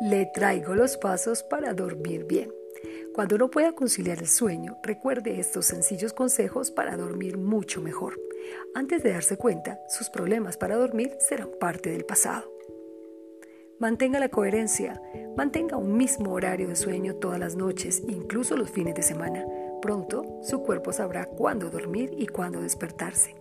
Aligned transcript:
le 0.00 0.26
traigo 0.26 0.74
los 0.74 0.96
pasos 0.96 1.42
para 1.42 1.74
dormir 1.74 2.24
bien. 2.24 2.52
Cuando 3.14 3.36
no 3.36 3.50
pueda 3.50 3.72
conciliar 3.72 4.18
el 4.18 4.28
sueño, 4.28 4.78
recuerde 4.82 5.40
estos 5.40 5.66
sencillos 5.66 6.12
consejos 6.12 6.70
para 6.70 6.96
dormir 6.96 7.36
mucho 7.36 7.82
mejor. 7.82 8.20
Antes 8.74 9.02
de 9.02 9.10
darse 9.10 9.36
cuenta, 9.36 9.80
sus 9.88 10.08
problemas 10.08 10.56
para 10.56 10.76
dormir 10.76 11.16
serán 11.18 11.50
parte 11.58 11.90
del 11.90 12.04
pasado. 12.04 12.52
Mantenga 13.80 14.20
la 14.20 14.28
coherencia, 14.28 15.00
mantenga 15.36 15.76
un 15.76 15.96
mismo 15.96 16.32
horario 16.32 16.68
de 16.68 16.76
sueño 16.76 17.16
todas 17.16 17.38
las 17.40 17.56
noches, 17.56 18.02
incluso 18.08 18.56
los 18.56 18.70
fines 18.70 18.94
de 18.94 19.02
semana. 19.02 19.44
Pronto, 19.82 20.40
su 20.42 20.62
cuerpo 20.62 20.92
sabrá 20.92 21.26
cuándo 21.26 21.70
dormir 21.70 22.12
y 22.16 22.26
cuándo 22.26 22.60
despertarse. 22.60 23.34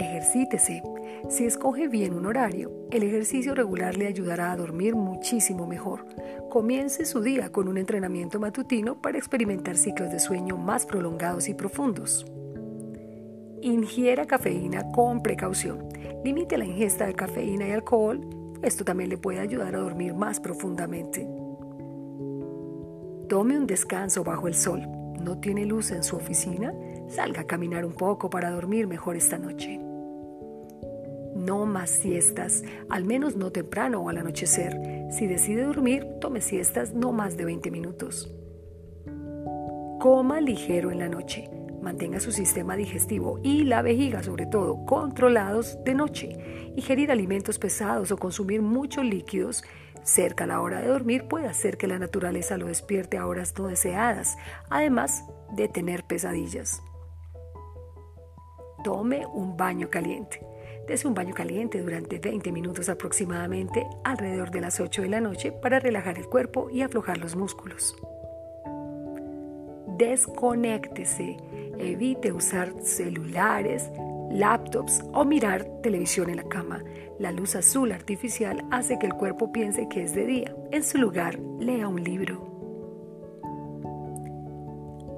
Ejercítese. 0.00 0.82
Si 1.28 1.44
escoge 1.44 1.86
bien 1.86 2.14
un 2.14 2.24
horario, 2.24 2.72
el 2.90 3.02
ejercicio 3.02 3.54
regular 3.54 3.98
le 3.98 4.06
ayudará 4.06 4.50
a 4.50 4.56
dormir 4.56 4.96
muchísimo 4.96 5.66
mejor. 5.66 6.06
Comience 6.48 7.04
su 7.04 7.20
día 7.20 7.52
con 7.52 7.68
un 7.68 7.76
entrenamiento 7.76 8.40
matutino 8.40 9.02
para 9.02 9.18
experimentar 9.18 9.76
ciclos 9.76 10.10
de 10.10 10.18
sueño 10.18 10.56
más 10.56 10.86
prolongados 10.86 11.50
y 11.50 11.54
profundos. 11.54 12.24
Ingiera 13.60 14.24
cafeína 14.24 14.90
con 14.90 15.22
precaución. 15.22 15.86
Limite 16.24 16.56
la 16.56 16.64
ingesta 16.64 17.04
de 17.04 17.14
cafeína 17.14 17.68
y 17.68 17.72
alcohol. 17.72 18.26
Esto 18.62 18.86
también 18.86 19.10
le 19.10 19.18
puede 19.18 19.40
ayudar 19.40 19.74
a 19.74 19.80
dormir 19.80 20.14
más 20.14 20.40
profundamente. 20.40 21.28
Tome 23.28 23.58
un 23.58 23.66
descanso 23.66 24.24
bajo 24.24 24.48
el 24.48 24.54
sol. 24.54 24.80
¿No 25.20 25.38
tiene 25.38 25.66
luz 25.66 25.90
en 25.90 26.02
su 26.02 26.16
oficina? 26.16 26.72
Salga 27.08 27.42
a 27.42 27.46
caminar 27.46 27.84
un 27.84 27.92
poco 27.92 28.30
para 28.30 28.50
dormir 28.50 28.86
mejor 28.86 29.18
esta 29.18 29.36
noche. 29.36 29.89
No 31.40 31.64
más 31.64 31.88
siestas, 31.88 32.62
al 32.90 33.06
menos 33.06 33.34
no 33.34 33.50
temprano 33.50 34.00
o 34.00 34.10
al 34.10 34.18
anochecer. 34.18 34.78
Si 35.10 35.26
decide 35.26 35.62
dormir, 35.62 36.06
tome 36.20 36.42
siestas 36.42 36.92
no 36.92 37.12
más 37.12 37.38
de 37.38 37.46
20 37.46 37.70
minutos. 37.70 38.30
Coma 39.98 40.42
ligero 40.42 40.90
en 40.90 40.98
la 40.98 41.08
noche. 41.08 41.50
Mantenga 41.80 42.20
su 42.20 42.30
sistema 42.30 42.76
digestivo 42.76 43.40
y 43.42 43.64
la 43.64 43.80
vejiga, 43.80 44.22
sobre 44.22 44.44
todo, 44.44 44.84
controlados 44.84 45.82
de 45.82 45.94
noche. 45.94 46.72
Ingerir 46.76 47.10
alimentos 47.10 47.58
pesados 47.58 48.12
o 48.12 48.18
consumir 48.18 48.60
muchos 48.60 49.02
líquidos 49.02 49.64
cerca 50.02 50.44
a 50.44 50.46
la 50.46 50.60
hora 50.60 50.80
de 50.80 50.88
dormir 50.88 51.26
puede 51.26 51.46
hacer 51.46 51.78
que 51.78 51.86
la 51.86 51.98
naturaleza 51.98 52.58
lo 52.58 52.66
despierte 52.66 53.16
a 53.16 53.26
horas 53.26 53.54
no 53.58 53.66
deseadas, 53.66 54.36
además 54.68 55.24
de 55.56 55.68
tener 55.68 56.04
pesadillas. 56.04 56.82
Tome 58.84 59.24
un 59.26 59.56
baño 59.56 59.88
caliente. 59.88 60.40
Dese 60.86 61.06
un 61.06 61.14
baño 61.14 61.34
caliente 61.34 61.80
durante 61.80 62.18
20 62.18 62.52
minutos 62.52 62.88
aproximadamente 62.88 63.86
alrededor 64.04 64.50
de 64.50 64.60
las 64.60 64.80
8 64.80 65.02
de 65.02 65.08
la 65.08 65.20
noche 65.20 65.52
para 65.52 65.78
relajar 65.78 66.18
el 66.18 66.26
cuerpo 66.26 66.68
y 66.70 66.82
aflojar 66.82 67.18
los 67.18 67.36
músculos. 67.36 67.96
Desconéctese. 70.00 71.36
Evite 71.78 72.32
usar 72.32 72.72
celulares, 72.82 73.90
laptops 74.30 75.02
o 75.12 75.24
mirar 75.24 75.64
televisión 75.82 76.30
en 76.30 76.36
la 76.36 76.48
cama. 76.48 76.82
La 77.18 77.32
luz 77.32 77.54
azul 77.54 77.92
artificial 77.92 78.64
hace 78.70 78.98
que 78.98 79.06
el 79.06 79.14
cuerpo 79.14 79.52
piense 79.52 79.88
que 79.88 80.02
es 80.02 80.14
de 80.14 80.24
día. 80.24 80.56
En 80.70 80.82
su 80.84 80.98
lugar, 80.98 81.38
lea 81.58 81.86
un 81.86 82.02
libro. 82.02 82.50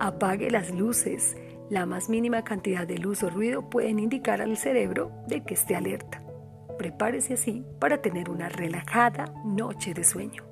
Apague 0.00 0.50
las 0.50 0.74
luces. 0.74 1.36
La 1.72 1.86
más 1.86 2.10
mínima 2.10 2.44
cantidad 2.44 2.86
de 2.86 2.98
luz 2.98 3.22
o 3.22 3.30
ruido 3.30 3.70
pueden 3.70 3.98
indicar 3.98 4.42
al 4.42 4.58
cerebro 4.58 5.10
de 5.26 5.42
que 5.42 5.54
esté 5.54 5.74
alerta. 5.74 6.22
Prepárese 6.76 7.32
así 7.32 7.64
para 7.80 8.02
tener 8.02 8.28
una 8.28 8.50
relajada 8.50 9.32
noche 9.42 9.94
de 9.94 10.04
sueño. 10.04 10.51